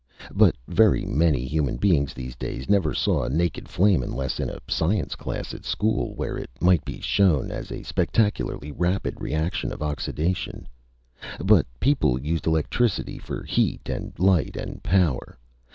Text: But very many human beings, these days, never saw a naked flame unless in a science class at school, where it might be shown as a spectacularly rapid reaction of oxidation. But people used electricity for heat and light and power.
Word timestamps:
But 0.33 0.55
very 0.67 1.05
many 1.05 1.45
human 1.45 1.77
beings, 1.77 2.15
these 2.15 2.35
days, 2.35 2.67
never 2.67 2.91
saw 2.91 3.21
a 3.21 3.29
naked 3.29 3.69
flame 3.69 4.01
unless 4.01 4.39
in 4.39 4.49
a 4.49 4.57
science 4.67 5.13
class 5.13 5.53
at 5.53 5.63
school, 5.63 6.15
where 6.15 6.39
it 6.39 6.49
might 6.59 6.83
be 6.83 6.99
shown 7.01 7.51
as 7.51 7.71
a 7.71 7.83
spectacularly 7.83 8.71
rapid 8.71 9.21
reaction 9.21 9.71
of 9.71 9.83
oxidation. 9.83 10.67
But 11.39 11.67
people 11.79 12.19
used 12.19 12.47
electricity 12.47 13.19
for 13.19 13.43
heat 13.43 13.89
and 13.89 14.11
light 14.17 14.57
and 14.57 14.81
power. 14.81 15.37